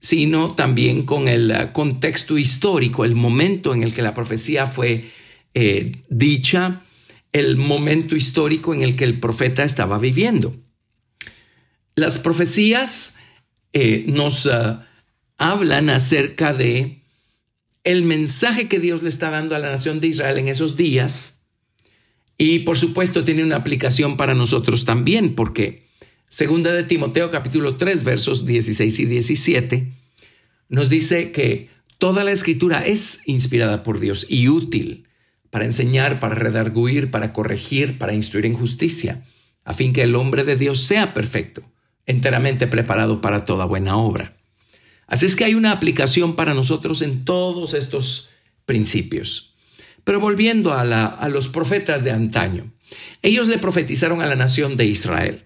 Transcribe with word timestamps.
sino 0.00 0.54
también 0.54 1.04
con 1.04 1.28
el 1.28 1.50
eh, 1.50 1.70
contexto 1.72 2.36
histórico, 2.38 3.04
el 3.04 3.14
momento 3.14 3.74
en 3.74 3.82
el 3.82 3.94
que 3.94 4.02
la 4.02 4.14
profecía 4.14 4.66
fue 4.66 5.10
eh, 5.54 5.92
dicha, 6.08 6.82
el 7.32 7.56
momento 7.56 8.14
histórico 8.14 8.74
en 8.74 8.82
el 8.82 8.96
que 8.96 9.04
el 9.04 9.18
profeta 9.18 9.64
estaba 9.64 9.98
viviendo. 9.98 10.54
Las 11.94 12.18
profecías 12.18 13.16
eh, 13.72 14.04
nos 14.06 14.48
hablan 15.38 15.90
acerca 15.90 16.52
de 16.52 17.02
el 17.84 18.02
mensaje 18.02 18.68
que 18.68 18.78
Dios 18.78 19.02
le 19.02 19.08
está 19.08 19.30
dando 19.30 19.56
a 19.56 19.58
la 19.58 19.70
nación 19.70 20.00
de 20.00 20.06
Israel 20.06 20.38
en 20.38 20.48
esos 20.48 20.76
días 20.76 21.40
y 22.38 22.60
por 22.60 22.78
supuesto 22.78 23.24
tiene 23.24 23.42
una 23.42 23.56
aplicación 23.56 24.16
para 24.16 24.34
nosotros 24.34 24.84
también 24.84 25.34
porque 25.34 25.82
Segunda 26.28 26.72
de 26.72 26.84
Timoteo 26.84 27.30
capítulo 27.30 27.76
3 27.76 28.04
versos 28.04 28.46
16 28.46 29.00
y 29.00 29.04
17 29.04 29.92
nos 30.68 30.88
dice 30.88 31.32
que 31.32 31.68
toda 31.98 32.24
la 32.24 32.32
escritura 32.32 32.86
es 32.86 33.20
inspirada 33.26 33.82
por 33.82 34.00
Dios 34.00 34.26
y 34.28 34.48
útil 34.48 35.08
para 35.52 35.66
enseñar, 35.66 36.18
para 36.18 36.34
redarguir, 36.34 37.10
para 37.10 37.34
corregir, 37.34 37.98
para 37.98 38.14
instruir 38.14 38.46
en 38.46 38.54
justicia, 38.54 39.22
a 39.64 39.74
fin 39.74 39.92
que 39.92 40.00
el 40.00 40.14
hombre 40.14 40.44
de 40.44 40.56
Dios 40.56 40.80
sea 40.80 41.12
perfecto, 41.12 41.62
enteramente 42.06 42.66
preparado 42.66 43.20
para 43.20 43.44
toda 43.44 43.66
buena 43.66 43.98
obra. 43.98 44.34
Así 45.06 45.26
es 45.26 45.36
que 45.36 45.44
hay 45.44 45.54
una 45.54 45.72
aplicación 45.72 46.36
para 46.36 46.54
nosotros 46.54 47.02
en 47.02 47.26
todos 47.26 47.74
estos 47.74 48.30
principios. 48.64 49.52
Pero 50.04 50.20
volviendo 50.20 50.72
a, 50.72 50.80
a 50.80 51.28
los 51.28 51.50
profetas 51.50 52.02
de 52.02 52.12
antaño, 52.12 52.72
ellos 53.20 53.48
le 53.48 53.58
profetizaron 53.58 54.22
a 54.22 54.26
la 54.26 54.36
nación 54.36 54.78
de 54.78 54.86
Israel. 54.86 55.42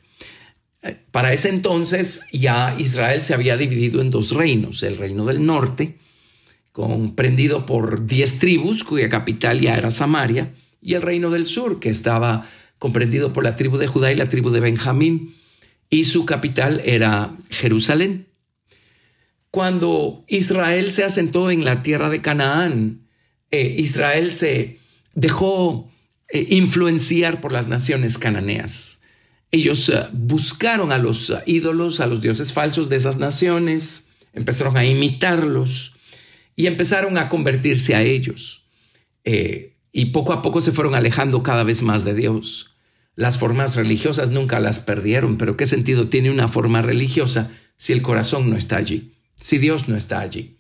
Para 1.10 1.32
ese 1.32 1.48
entonces 1.48 2.20
ya 2.30 2.76
Israel 2.78 3.22
se 3.22 3.34
había 3.34 3.56
dividido 3.56 4.00
en 4.00 4.12
dos 4.12 4.30
reinos, 4.30 4.84
el 4.84 4.98
reino 4.98 5.24
del 5.24 5.44
norte, 5.44 5.98
comprendido 6.76 7.64
por 7.64 8.04
diez 8.04 8.38
tribus, 8.38 8.84
cuya 8.84 9.08
capital 9.08 9.62
ya 9.62 9.78
era 9.78 9.90
Samaria, 9.90 10.52
y 10.82 10.92
el 10.92 11.00
reino 11.00 11.30
del 11.30 11.46
sur, 11.46 11.80
que 11.80 11.88
estaba 11.88 12.46
comprendido 12.78 13.32
por 13.32 13.44
la 13.44 13.56
tribu 13.56 13.78
de 13.78 13.86
Judá 13.86 14.12
y 14.12 14.14
la 14.14 14.28
tribu 14.28 14.50
de 14.50 14.60
Benjamín, 14.60 15.34
y 15.88 16.04
su 16.04 16.26
capital 16.26 16.82
era 16.84 17.34
Jerusalén. 17.48 18.26
Cuando 19.50 20.22
Israel 20.28 20.90
se 20.90 21.02
asentó 21.02 21.50
en 21.50 21.64
la 21.64 21.82
tierra 21.82 22.10
de 22.10 22.20
Canaán, 22.20 23.08
eh, 23.50 23.76
Israel 23.78 24.30
se 24.30 24.78
dejó 25.14 25.90
eh, 26.28 26.46
influenciar 26.50 27.40
por 27.40 27.52
las 27.52 27.68
naciones 27.68 28.18
cananeas. 28.18 29.00
Ellos 29.50 29.88
eh, 29.88 29.94
buscaron 30.12 30.92
a 30.92 30.98
los 30.98 31.32
ídolos, 31.46 32.00
a 32.00 32.06
los 32.06 32.20
dioses 32.20 32.52
falsos 32.52 32.90
de 32.90 32.96
esas 32.96 33.16
naciones, 33.16 34.08
empezaron 34.34 34.76
a 34.76 34.84
imitarlos 34.84 35.95
y 36.56 36.66
empezaron 36.66 37.18
a 37.18 37.28
convertirse 37.28 37.94
a 37.94 38.02
ellos. 38.02 38.64
Eh, 39.24 39.76
y 39.92 40.06
poco 40.06 40.32
a 40.32 40.42
poco 40.42 40.60
se 40.60 40.72
fueron 40.72 40.94
alejando 40.94 41.42
cada 41.42 41.62
vez 41.62 41.82
más 41.82 42.04
de 42.04 42.14
Dios. 42.14 42.76
Las 43.14 43.38
formas 43.38 43.76
religiosas 43.76 44.30
nunca 44.30 44.58
las 44.58 44.80
perdieron, 44.80 45.38
pero 45.38 45.56
¿qué 45.56 45.66
sentido 45.66 46.08
tiene 46.08 46.30
una 46.30 46.48
forma 46.48 46.82
religiosa 46.82 47.52
si 47.76 47.92
el 47.92 48.02
corazón 48.02 48.50
no 48.50 48.56
está 48.56 48.76
allí, 48.76 49.14
si 49.36 49.58
Dios 49.58 49.88
no 49.88 49.96
está 49.96 50.20
allí? 50.20 50.58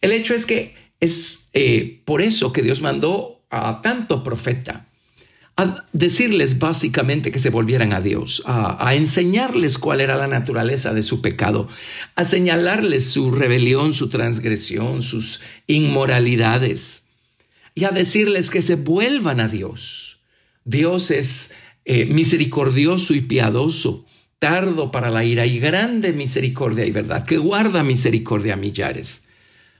El 0.00 0.12
hecho 0.12 0.34
es 0.34 0.46
que 0.46 0.74
es 1.00 1.46
por 2.04 2.22
eso 2.22 2.52
que 2.52 2.62
Dios 2.62 2.82
mandó 2.82 3.44
a 3.50 3.80
tanto 3.82 4.22
profeta 4.22 4.91
a 5.56 5.86
decirles 5.92 6.58
básicamente 6.58 7.30
que 7.30 7.38
se 7.38 7.50
volvieran 7.50 7.92
a 7.92 8.00
Dios, 8.00 8.42
a, 8.46 8.94
enseñarles 8.94 9.78
cuál 9.78 10.00
era 10.00 10.16
la 10.16 10.26
naturaleza 10.26 10.94
de 10.94 11.02
su 11.02 11.20
pecado, 11.20 11.68
a 12.14 12.24
señalarles 12.24 13.04
su 13.04 13.30
rebelión, 13.32 13.92
su 13.92 14.08
transgresión, 14.08 15.02
sus 15.02 15.40
inmoralidades 15.66 17.04
y 17.74 17.84
a 17.84 17.90
decirles 17.90 18.50
que 18.50 18.62
se 18.62 18.76
vuelvan 18.76 19.40
a 19.40 19.48
Dios. 19.48 20.20
Dios 20.64 21.10
es 21.10 21.52
eh, 21.84 22.06
misericordioso 22.06 23.14
y 23.14 23.20
piadoso, 23.20 24.06
tardo 24.38 24.90
para 24.90 25.10
la 25.10 25.24
ira 25.24 25.46
y 25.46 25.58
grande 25.58 26.12
misericordia 26.12 26.86
y 26.86 26.92
verdad, 26.92 27.24
que 27.24 27.36
guarda 27.36 27.84
misericordia 27.84 28.54
a 28.54 28.56
millares. 28.56 29.24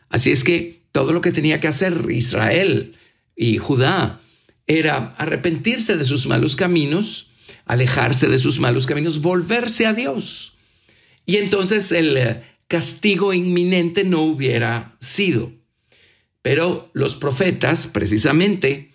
Así 0.09 0.31
es 0.31 0.45
que 0.45 0.83
todo 0.93 1.13
lo 1.13 1.23
que 1.23 1.33
tenía 1.33 1.61
que 1.61 1.69
hacer 1.69 2.07
Israel 2.11 2.95
y 3.35 3.57
Judá 3.57 4.21
era 4.67 5.15
arrepentirse 5.19 5.97
de 5.97 6.05
sus 6.05 6.27
malos 6.27 6.57
caminos, 6.57 7.31
alejarse 7.67 8.29
de 8.29 8.39
sus 8.39 8.59
malos 8.59 8.87
caminos, 8.87 9.21
volverse 9.21 9.87
a 9.87 9.95
Dios. 9.95 10.55
Y 11.27 11.37
entonces 11.37 11.93
el 11.93 12.17
eh, 12.17 12.43
castigo 12.69 13.33
inminente 13.33 14.05
no 14.05 14.23
hubiera 14.23 14.97
sido. 15.01 15.53
Pero 16.43 16.91
los 16.93 17.17
profetas, 17.17 17.87
precisamente, 17.87 18.91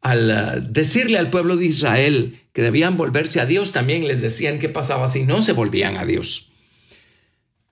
al 0.00 0.30
eh, 0.30 0.66
decirle 0.68 1.18
al 1.18 1.30
pueblo 1.30 1.56
de 1.56 1.66
Israel 1.66 2.40
que 2.52 2.62
debían 2.62 2.96
volverse 2.96 3.40
a 3.40 3.46
Dios, 3.46 3.72
también 3.72 4.06
les 4.06 4.20
decían 4.20 4.58
qué 4.58 4.68
pasaba 4.68 5.08
si 5.08 5.24
no 5.24 5.42
se 5.42 5.52
volvían 5.52 5.96
a 5.96 6.04
Dios. 6.04 6.52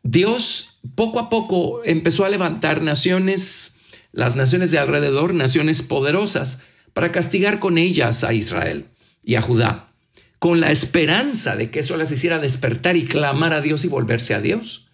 Dios 0.02 0.81
poco 0.94 1.19
a 1.19 1.29
poco 1.29 1.85
empezó 1.85 2.25
a 2.25 2.31
levantar 2.31 2.82
naciones, 2.82 3.76
las 4.12 4.37
naciones 4.37 4.70
de 4.70 4.79
alrededor, 4.79 5.35
naciones 5.35 5.82
poderosas, 5.82 6.58
para 6.92 7.12
castigar 7.12 7.58
con 7.58 7.78
ellas 7.78 8.25
a 8.25 8.32
Israel 8.32 8.87
y 9.22 9.34
a 9.34 9.42
Judá, 9.42 9.92
con 10.38 10.60
la 10.60 10.70
esperanza 10.70 11.56
de 11.56 11.70
que 11.70 11.81
eso 11.81 11.96
las 11.96 12.12
hiciera 12.12 12.38
despertar 12.38 12.96
y 12.96 13.04
clamar 13.04 13.52
a 13.52 13.60
Dios 13.60 13.84
y 13.84 13.88
volverse 13.88 14.34
a 14.34 14.40
Dios. 14.40 14.88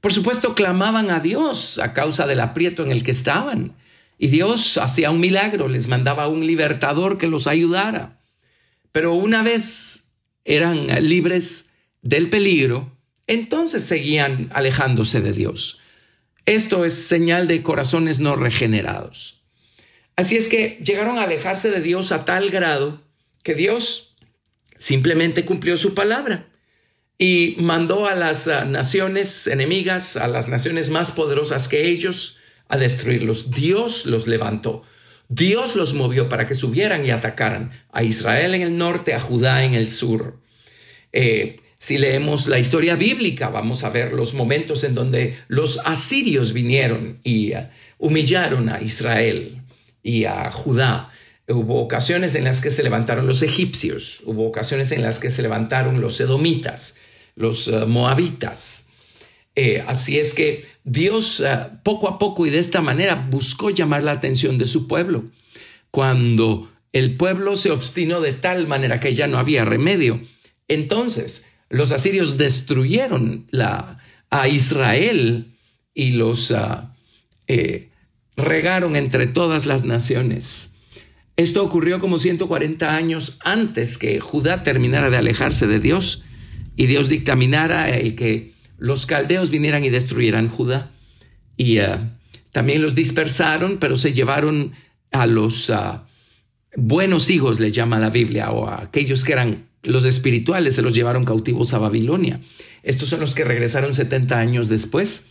Por 0.00 0.12
supuesto, 0.12 0.54
clamaban 0.54 1.10
a 1.10 1.20
Dios 1.20 1.78
a 1.78 1.92
causa 1.92 2.26
del 2.26 2.40
aprieto 2.40 2.82
en 2.82 2.90
el 2.90 3.04
que 3.04 3.12
estaban, 3.12 3.76
y 4.18 4.28
Dios 4.28 4.78
hacía 4.78 5.10
un 5.10 5.20
milagro, 5.20 5.68
les 5.68 5.88
mandaba 5.88 6.28
un 6.28 6.46
libertador 6.46 7.18
que 7.18 7.26
los 7.26 7.46
ayudara. 7.46 8.20
Pero 8.92 9.14
una 9.14 9.42
vez 9.42 10.04
eran 10.44 10.86
libres 11.08 11.70
del 12.02 12.30
peligro, 12.30 12.96
entonces 13.26 13.84
seguían 13.84 14.50
alejándose 14.52 15.20
de 15.20 15.32
Dios. 15.32 15.80
Esto 16.46 16.84
es 16.84 16.92
señal 16.92 17.46
de 17.46 17.62
corazones 17.62 18.20
no 18.20 18.36
regenerados. 18.36 19.41
Así 20.16 20.36
es 20.36 20.48
que 20.48 20.78
llegaron 20.84 21.18
a 21.18 21.24
alejarse 21.24 21.70
de 21.70 21.80
Dios 21.80 22.12
a 22.12 22.24
tal 22.24 22.50
grado 22.50 23.00
que 23.42 23.54
Dios 23.54 24.14
simplemente 24.78 25.44
cumplió 25.44 25.76
su 25.76 25.94
palabra 25.94 26.46
y 27.18 27.54
mandó 27.58 28.08
a 28.08 28.14
las 28.14 28.48
ah, 28.48 28.64
naciones 28.64 29.46
enemigas, 29.46 30.16
a 30.16 30.26
las 30.26 30.48
naciones 30.48 30.90
más 30.90 31.12
poderosas 31.12 31.68
que 31.68 31.88
ellos, 31.88 32.38
a 32.68 32.76
destruirlos. 32.76 33.52
Dios 33.52 34.06
los 34.06 34.26
levantó. 34.26 34.82
Dios 35.28 35.76
los 35.76 35.94
movió 35.94 36.28
para 36.28 36.46
que 36.46 36.54
subieran 36.54 37.06
y 37.06 37.10
atacaran 37.10 37.70
a 37.92 38.02
Israel 38.02 38.54
en 38.54 38.62
el 38.62 38.76
norte, 38.76 39.14
a 39.14 39.20
Judá 39.20 39.64
en 39.64 39.74
el 39.74 39.88
sur. 39.88 40.40
Eh, 41.12 41.60
si 41.78 41.98
leemos 41.98 42.48
la 42.48 42.58
historia 42.58 42.96
bíblica, 42.96 43.48
vamos 43.48 43.84
a 43.84 43.90
ver 43.90 44.12
los 44.12 44.34
momentos 44.34 44.82
en 44.84 44.94
donde 44.94 45.36
los 45.48 45.78
asirios 45.84 46.52
vinieron 46.52 47.20
y 47.22 47.52
ah, 47.52 47.70
humillaron 47.98 48.68
a 48.68 48.82
Israel 48.82 49.61
y 50.02 50.24
a 50.24 50.50
Judá. 50.50 51.10
Hubo 51.48 51.80
ocasiones 51.82 52.34
en 52.34 52.44
las 52.44 52.60
que 52.60 52.70
se 52.70 52.82
levantaron 52.82 53.26
los 53.26 53.42
egipcios, 53.42 54.20
hubo 54.24 54.46
ocasiones 54.46 54.92
en 54.92 55.02
las 55.02 55.18
que 55.18 55.30
se 55.30 55.42
levantaron 55.42 56.00
los 56.00 56.20
edomitas, 56.20 56.94
los 57.34 57.68
ah, 57.68 57.84
moabitas. 57.86 58.86
Eh, 59.54 59.84
así 59.86 60.18
es 60.18 60.34
que 60.34 60.64
Dios 60.84 61.42
ah, 61.42 61.80
poco 61.82 62.08
a 62.08 62.18
poco 62.18 62.46
y 62.46 62.50
de 62.50 62.58
esta 62.58 62.80
manera 62.80 63.26
buscó 63.30 63.70
llamar 63.70 64.02
la 64.02 64.12
atención 64.12 64.56
de 64.56 64.66
su 64.66 64.86
pueblo. 64.86 65.24
Cuando 65.90 66.70
el 66.92 67.16
pueblo 67.16 67.56
se 67.56 67.70
obstinó 67.70 68.20
de 68.20 68.32
tal 68.32 68.66
manera 68.66 69.00
que 69.00 69.14
ya 69.14 69.26
no 69.26 69.38
había 69.38 69.64
remedio, 69.64 70.20
entonces 70.68 71.48
los 71.68 71.90
asirios 71.90 72.38
destruyeron 72.38 73.46
a 74.30 74.48
Israel 74.48 75.52
y 75.94 76.12
los 76.12 76.52
ah, 76.52 76.94
eh, 77.48 77.90
regaron 78.36 78.96
entre 78.96 79.26
todas 79.26 79.66
las 79.66 79.84
naciones. 79.84 80.72
Esto 81.36 81.64
ocurrió 81.64 81.98
como 81.98 82.18
140 82.18 82.94
años 82.94 83.38
antes 83.44 83.98
que 83.98 84.20
Judá 84.20 84.62
terminara 84.62 85.10
de 85.10 85.16
alejarse 85.16 85.66
de 85.66 85.80
Dios 85.80 86.22
y 86.76 86.86
Dios 86.86 87.08
dictaminara 87.08 87.90
el 87.90 88.14
que 88.14 88.52
los 88.78 89.06
caldeos 89.06 89.50
vinieran 89.50 89.84
y 89.84 89.90
destruyeran 89.90 90.48
Judá. 90.48 90.90
Y 91.56 91.78
eh, 91.78 91.98
también 92.50 92.82
los 92.82 92.94
dispersaron, 92.94 93.78
pero 93.78 93.96
se 93.96 94.12
llevaron 94.12 94.72
a 95.10 95.26
los 95.26 95.70
ah, 95.70 96.06
buenos 96.76 97.30
hijos, 97.30 97.60
le 97.60 97.70
llama 97.70 97.98
la 97.98 98.10
Biblia, 98.10 98.50
o 98.50 98.66
a 98.66 98.82
aquellos 98.82 99.24
que 99.24 99.32
eran 99.32 99.68
los 99.82 100.04
espirituales, 100.04 100.74
se 100.74 100.82
los 100.82 100.94
llevaron 100.94 101.24
cautivos 101.24 101.74
a 101.74 101.78
Babilonia. 101.78 102.40
Estos 102.82 103.08
son 103.08 103.20
los 103.20 103.34
que 103.34 103.44
regresaron 103.44 103.94
70 103.94 104.38
años 104.38 104.68
después 104.68 105.26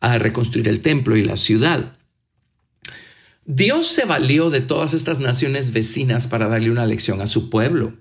a 0.00 0.18
reconstruir 0.18 0.68
el 0.68 0.80
templo 0.80 1.16
y 1.16 1.22
la 1.22 1.36
ciudad. 1.36 1.96
Dios 3.54 3.88
se 3.88 4.04
valió 4.04 4.48
de 4.50 4.60
todas 4.60 4.94
estas 4.94 5.18
naciones 5.18 5.72
vecinas 5.72 6.28
para 6.28 6.48
darle 6.48 6.70
una 6.70 6.86
lección 6.86 7.20
a 7.20 7.26
su 7.26 7.50
pueblo. 7.50 7.94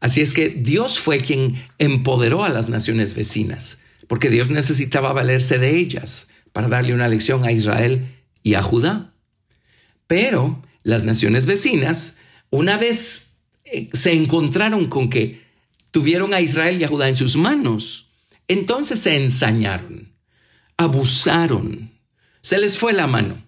Así 0.00 0.20
es 0.20 0.34
que 0.34 0.50
Dios 0.50 0.98
fue 0.98 1.18
quien 1.18 1.54
empoderó 1.78 2.44
a 2.44 2.50
las 2.50 2.68
naciones 2.68 3.14
vecinas 3.14 3.78
porque 4.06 4.30
Dios 4.30 4.50
necesitaba 4.50 5.12
valerse 5.12 5.58
de 5.58 5.78
ellas 5.78 6.28
para 6.52 6.68
darle 6.68 6.94
una 6.94 7.08
lección 7.08 7.44
a 7.44 7.52
Israel 7.52 8.06
y 8.42 8.54
a 8.54 8.62
Judá. 8.62 9.14
Pero 10.06 10.62
las 10.82 11.04
naciones 11.04 11.46
vecinas, 11.46 12.18
una 12.50 12.76
vez 12.76 13.38
eh, 13.64 13.88
se 13.92 14.12
encontraron 14.12 14.86
con 14.86 15.10
que 15.10 15.42
tuvieron 15.90 16.34
a 16.34 16.40
Israel 16.40 16.80
y 16.80 16.84
a 16.84 16.88
Judá 16.88 17.08
en 17.08 17.16
sus 17.16 17.36
manos, 17.36 18.10
entonces 18.48 19.00
se 19.00 19.16
ensañaron, 19.16 20.12
abusaron, 20.76 21.90
se 22.42 22.58
les 22.58 22.78
fue 22.78 22.92
la 22.92 23.06
mano. 23.06 23.45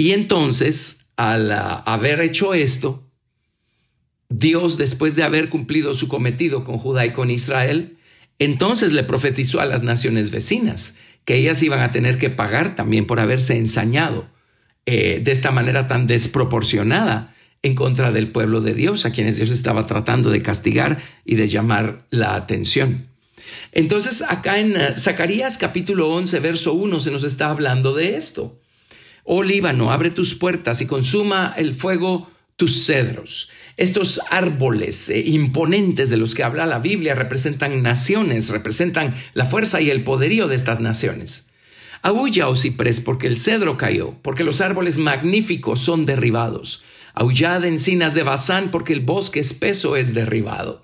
Y 0.00 0.12
entonces, 0.12 1.00
al 1.16 1.52
ah, 1.52 1.82
haber 1.84 2.22
hecho 2.22 2.54
esto, 2.54 3.06
Dios, 4.30 4.78
después 4.78 5.14
de 5.14 5.24
haber 5.24 5.50
cumplido 5.50 5.92
su 5.92 6.08
cometido 6.08 6.64
con 6.64 6.78
Judá 6.78 7.04
y 7.04 7.10
con 7.10 7.30
Israel, 7.30 7.98
entonces 8.38 8.92
le 8.92 9.04
profetizó 9.04 9.60
a 9.60 9.66
las 9.66 9.82
naciones 9.82 10.30
vecinas 10.30 10.94
que 11.26 11.34
ellas 11.34 11.62
iban 11.62 11.80
a 11.80 11.90
tener 11.90 12.16
que 12.16 12.30
pagar 12.30 12.74
también 12.74 13.06
por 13.06 13.20
haberse 13.20 13.58
ensañado 13.58 14.26
eh, 14.86 15.20
de 15.22 15.32
esta 15.32 15.50
manera 15.50 15.86
tan 15.86 16.06
desproporcionada 16.06 17.36
en 17.62 17.74
contra 17.74 18.10
del 18.10 18.32
pueblo 18.32 18.62
de 18.62 18.72
Dios, 18.72 19.04
a 19.04 19.12
quienes 19.12 19.36
Dios 19.36 19.50
estaba 19.50 19.84
tratando 19.84 20.30
de 20.30 20.40
castigar 20.40 21.02
y 21.26 21.34
de 21.34 21.46
llamar 21.46 22.06
la 22.08 22.36
atención. 22.36 23.06
Entonces, 23.72 24.22
acá 24.22 24.60
en 24.60 24.74
eh, 24.76 24.96
Zacarías 24.96 25.58
capítulo 25.58 26.08
11, 26.08 26.40
verso 26.40 26.72
1 26.72 27.00
se 27.00 27.10
nos 27.10 27.22
está 27.22 27.50
hablando 27.50 27.92
de 27.92 28.16
esto. 28.16 28.59
Oh 29.32 29.44
Líbano, 29.44 29.92
abre 29.92 30.10
tus 30.10 30.34
puertas 30.34 30.80
y 30.80 30.86
consuma 30.86 31.54
el 31.56 31.72
fuego 31.72 32.28
tus 32.56 32.84
cedros. 32.84 33.48
Estos 33.76 34.20
árboles 34.28 35.08
eh, 35.08 35.20
imponentes 35.24 36.10
de 36.10 36.16
los 36.16 36.34
que 36.34 36.42
habla 36.42 36.66
la 36.66 36.80
Biblia 36.80 37.14
representan 37.14 37.80
naciones, 37.80 38.48
representan 38.50 39.14
la 39.34 39.44
fuerza 39.44 39.80
y 39.80 39.88
el 39.88 40.02
poderío 40.02 40.48
de 40.48 40.56
estas 40.56 40.80
naciones. 40.80 41.44
Aúlla, 42.02 42.48
oh 42.48 42.56
ciprés, 42.56 43.00
porque 43.00 43.28
el 43.28 43.36
cedro 43.36 43.76
cayó, 43.76 44.16
porque 44.20 44.42
los 44.42 44.60
árboles 44.60 44.98
magníficos 44.98 45.78
son 45.78 46.06
derribados. 46.06 46.82
Aullad 47.14 47.64
encinas 47.64 48.14
de 48.14 48.24
Bazán, 48.24 48.72
porque 48.72 48.94
el 48.94 49.00
bosque 49.00 49.38
espeso 49.38 49.94
es 49.94 50.12
derribado. 50.12 50.82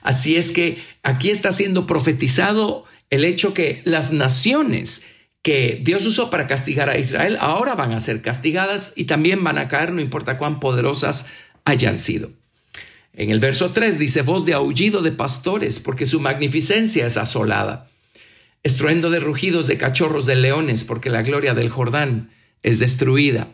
Así 0.00 0.36
es 0.36 0.52
que 0.52 0.80
aquí 1.02 1.30
está 1.30 1.50
siendo 1.50 1.88
profetizado 1.88 2.84
el 3.10 3.24
hecho 3.24 3.52
que 3.52 3.82
las 3.84 4.12
naciones 4.12 5.02
que 5.42 5.80
Dios 5.82 6.04
usó 6.06 6.30
para 6.30 6.46
castigar 6.46 6.90
a 6.90 6.98
Israel, 6.98 7.38
ahora 7.40 7.74
van 7.74 7.92
a 7.92 8.00
ser 8.00 8.20
castigadas 8.20 8.92
y 8.96 9.04
también 9.04 9.42
van 9.42 9.58
a 9.58 9.68
caer, 9.68 9.92
no 9.92 10.00
importa 10.00 10.38
cuán 10.38 10.60
poderosas 10.60 11.26
hayan 11.64 11.98
sido. 11.98 12.30
En 13.14 13.30
el 13.30 13.40
verso 13.40 13.70
3 13.70 13.98
dice, 13.98 14.22
voz 14.22 14.44
de 14.46 14.54
aullido 14.54 15.02
de 15.02 15.12
pastores, 15.12 15.80
porque 15.80 16.06
su 16.06 16.20
magnificencia 16.20 17.06
es 17.06 17.16
asolada. 17.16 17.88
Estruendo 18.62 19.10
de 19.10 19.20
rugidos 19.20 19.66
de 19.66 19.78
cachorros 19.78 20.26
de 20.26 20.36
leones, 20.36 20.84
porque 20.84 21.10
la 21.10 21.22
gloria 21.22 21.54
del 21.54 21.70
Jordán 21.70 22.30
es 22.62 22.78
destruida. 22.78 23.48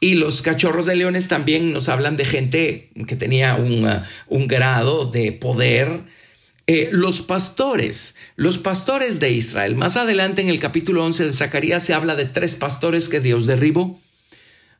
Y 0.00 0.14
los 0.14 0.42
cachorros 0.42 0.86
de 0.86 0.96
leones 0.96 1.28
también 1.28 1.72
nos 1.72 1.88
hablan 1.88 2.16
de 2.16 2.24
gente 2.24 2.90
que 3.06 3.16
tenía 3.16 3.56
un, 3.56 3.84
uh, 3.86 4.02
un 4.28 4.46
grado 4.46 5.06
de 5.06 5.32
poder, 5.32 6.02
eh, 6.68 6.88
los 6.90 7.22
pastores, 7.22 8.16
los 8.34 8.58
pastores 8.58 9.20
de 9.20 9.30
Israel. 9.30 9.76
Más 9.76 9.96
adelante 9.96 10.42
en 10.42 10.48
el 10.48 10.58
capítulo 10.58 11.04
11 11.04 11.26
de 11.26 11.32
Zacarías 11.32 11.84
se 11.84 11.94
habla 11.94 12.16
de 12.16 12.24
tres 12.24 12.56
pastores 12.56 13.08
que 13.08 13.20
Dios 13.20 13.46
derribó. 13.46 14.00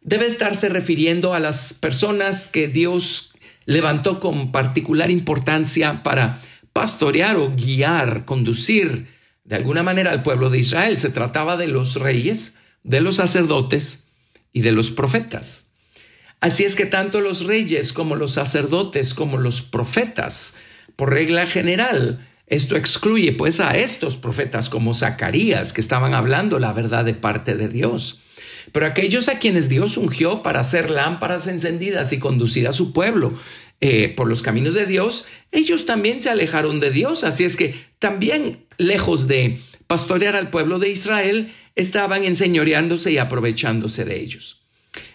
Debe 0.02 0.26
estarse 0.26 0.68
refiriendo 0.68 1.32
a 1.32 1.38
las 1.38 1.74
personas 1.74 2.48
que 2.48 2.66
Dios 2.66 3.34
levantó 3.66 4.18
con 4.18 4.50
particular 4.50 5.12
importancia 5.12 6.02
para 6.02 6.40
pastorear 6.72 7.36
o 7.36 7.54
guiar, 7.54 8.24
conducir 8.24 9.08
de 9.44 9.54
alguna 9.54 9.84
manera 9.84 10.10
al 10.10 10.24
pueblo 10.24 10.50
de 10.50 10.58
Israel. 10.58 10.96
Se 10.96 11.10
trataba 11.10 11.56
de 11.56 11.68
los 11.68 11.94
reyes, 11.94 12.56
de 12.82 13.00
los 13.00 13.16
sacerdotes 13.16 14.08
y 14.52 14.62
de 14.62 14.72
los 14.72 14.90
profetas. 14.90 15.68
Así 16.40 16.64
es 16.64 16.74
que 16.74 16.86
tanto 16.86 17.20
los 17.20 17.44
reyes 17.44 17.92
como 17.92 18.16
los 18.16 18.32
sacerdotes 18.32 19.14
como 19.14 19.38
los 19.38 19.62
profetas 19.62 20.54
por 20.96 21.12
regla 21.12 21.46
general, 21.46 22.26
esto 22.46 22.76
excluye 22.76 23.32
pues 23.32 23.60
a 23.60 23.76
estos 23.76 24.16
profetas 24.16 24.70
como 24.70 24.94
Zacarías, 24.94 25.72
que 25.72 25.80
estaban 25.80 26.14
hablando 26.14 26.58
la 26.58 26.72
verdad 26.72 27.04
de 27.04 27.14
parte 27.14 27.56
de 27.56 27.68
Dios. 27.68 28.20
Pero 28.72 28.86
aquellos 28.86 29.28
a 29.28 29.38
quienes 29.38 29.68
Dios 29.68 29.96
ungió 29.96 30.42
para 30.42 30.60
hacer 30.60 30.90
lámparas 30.90 31.46
encendidas 31.48 32.12
y 32.12 32.18
conducir 32.18 32.66
a 32.68 32.72
su 32.72 32.92
pueblo 32.92 33.32
eh, 33.80 34.08
por 34.16 34.28
los 34.28 34.42
caminos 34.42 34.74
de 34.74 34.86
Dios, 34.86 35.26
ellos 35.50 35.86
también 35.86 36.20
se 36.20 36.30
alejaron 36.30 36.80
de 36.80 36.90
Dios. 36.90 37.24
Así 37.24 37.44
es 37.44 37.56
que 37.56 37.74
también, 37.98 38.64
lejos 38.78 39.26
de 39.26 39.58
pastorear 39.86 40.36
al 40.36 40.50
pueblo 40.50 40.78
de 40.78 40.88
Israel, 40.88 41.52
estaban 41.74 42.24
enseñoreándose 42.24 43.12
y 43.12 43.18
aprovechándose 43.18 44.04
de 44.04 44.20
ellos. 44.20 44.62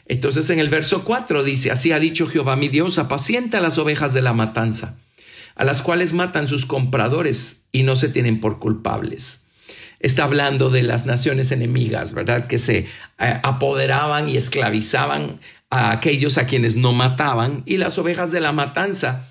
Entonces 0.05 0.49
en 0.49 0.59
el 0.59 0.69
verso 0.69 1.03
4 1.05 1.43
dice, 1.43 1.71
así 1.71 1.91
ha 1.91 1.99
dicho 1.99 2.27
Jehová 2.27 2.57
mi 2.57 2.67
Dios, 2.67 2.99
apacienta 2.99 3.61
las 3.61 3.77
ovejas 3.77 4.13
de 4.13 4.21
la 4.21 4.33
matanza 4.33 4.97
a 5.55 5.63
las 5.63 5.81
cuales 5.81 6.13
matan 6.13 6.47
sus 6.47 6.65
compradores 6.65 7.63
y 7.71 7.83
no 7.83 7.95
se 7.95 8.09
tienen 8.09 8.39
por 8.39 8.59
culpables. 8.59 9.43
Está 9.99 10.23
hablando 10.23 10.69
de 10.69 10.83
las 10.83 11.05
naciones 11.05 11.51
enemigas, 11.51 12.13
¿verdad? 12.13 12.47
Que 12.47 12.57
se 12.57 12.87
eh, 13.19 13.39
apoderaban 13.43 14.29
y 14.29 14.37
esclavizaban 14.37 15.39
a 15.69 15.91
aquellos 15.91 16.37
a 16.37 16.47
quienes 16.47 16.75
no 16.75 16.91
mataban 16.91 17.63
y 17.65 17.77
las 17.77 17.97
ovejas 17.97 18.31
de 18.31 18.41
la 18.41 18.51
matanza. 18.51 19.27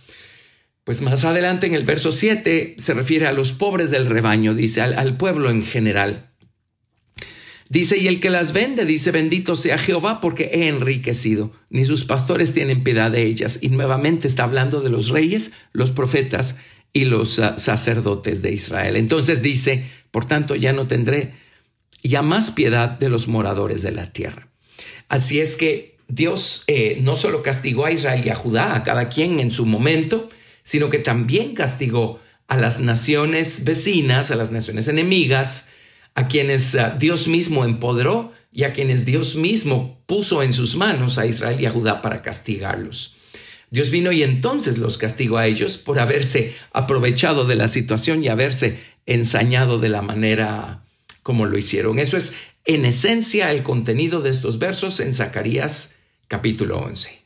Pues 0.85 1.03
más 1.03 1.25
adelante 1.25 1.67
en 1.67 1.75
el 1.75 1.85
verso 1.85 2.13
7 2.13 2.77
se 2.79 2.95
refiere 2.95 3.27
a 3.27 3.33
los 3.33 3.53
pobres 3.53 3.91
del 3.91 4.07
rebaño, 4.07 4.55
dice 4.55 4.81
al 4.81 5.17
pueblo 5.17 5.51
en 5.51 5.65
general. 5.65 6.30
Dice, 7.71 7.99
y 7.99 8.09
el 8.09 8.19
que 8.19 8.31
las 8.31 8.53
vende, 8.53 8.85
dice, 8.85 9.13
bendito 9.13 9.55
sea 9.55 9.79
Jehová 9.79 10.21
porque 10.21 10.51
he 10.53 10.69
enriquecido, 10.69 11.53
ni 11.71 11.85
sus 11.85 12.05
pastores 12.05 12.53
tienen 12.53 12.83
piedad 12.83 13.13
de 13.13 13.23
ellas. 13.23 13.61
Y 13.63 13.69
nuevamente 13.69 14.27
está 14.27 14.43
hablando 14.43 14.81
de 14.81 14.91
los 14.91 15.11
reyes, 15.11 15.53
los 15.73 15.93
profetas 15.93 16.57
y 16.93 17.05
los 17.05 17.39
ah, 17.39 17.59
sacerdotes 17.59 18.43
de 18.43 18.53
Israel. 18.53 18.97
Entonces 18.97 19.41
dice, 19.41 19.85
por 20.11 20.25
tanto, 20.25 20.57
ya 20.57 20.73
no 20.73 20.89
tendré 20.89 21.35
y 22.03 22.17
a 22.17 22.23
más 22.23 22.51
piedad 22.51 22.99
de 22.99 23.09
los 23.09 23.29
moradores 23.29 23.83
de 23.83 23.93
la 23.93 24.13
tierra. 24.13 24.49
Así 25.09 25.39
es 25.39 25.55
que 25.55 25.97
Dios 26.09 26.65
eh, 26.67 26.99
no 27.03 27.15
solo 27.15 27.45
castigó 27.45 27.85
a 27.85 27.93
Israel 27.93 28.23
y 28.25 28.31
a 28.31 28.35
Judá, 28.35 28.75
a 28.75 28.83
cada 28.83 29.09
quien 29.09 29.39
en 29.39 29.53
su 29.53 29.65
momento, 29.65 30.29
sino 30.65 30.91
que 30.91 30.99
también 30.99 31.55
castigó 31.55 32.19
a 32.49 32.57
las 32.57 32.81
naciones 32.81 33.63
vecinas, 33.63 34.33
a 34.33 34.35
las 34.35 34.51
naciones 34.51 34.89
enemigas, 34.89 35.69
a 36.15 36.29
quienes 36.29 36.75
ah, 36.75 36.97
Dios 36.99 37.29
mismo 37.29 37.65
empoderó 37.65 38.33
y 38.53 38.65
a 38.65 38.73
quienes 38.73 39.05
Dios 39.05 39.37
mismo 39.37 40.03
puso 40.07 40.43
en 40.43 40.53
sus 40.53 40.77
manos 40.77 41.19
a 41.19 41.27
Israel 41.27 41.61
y 41.61 41.67
a 41.67 41.71
Judá 41.71 42.03
para 42.03 42.23
castigarlos. 42.23 43.17
Dios 43.71 43.91
vino 43.91 44.11
y 44.11 44.25
entonces 44.25 44.79
los 44.79 44.99
castigó 44.99 45.39
a 45.39 45.47
ellos 45.47 45.79
por 45.79 46.01
haberse 46.01 46.55
aprovechado 46.73 47.45
de 47.45 47.55
la 47.55 47.69
situación 47.69 48.25
y 48.25 48.29
haberse 48.29 48.81
ensañado 49.07 49.79
de 49.79 49.89
la 49.89 50.03
manera 50.03 50.85
como 51.23 51.47
lo 51.47 51.57
hicieron. 51.57 52.01
Eso 52.01 52.17
es 52.17 52.35
en 52.65 52.85
esencia 52.85 53.51
el 53.51 53.63
contenido 53.63 54.21
de 54.21 54.31
estos 54.31 54.59
versos 54.59 54.99
en 54.99 55.15
Zacarías 55.15 55.95
capítulo 56.27 56.79
11. 56.79 57.20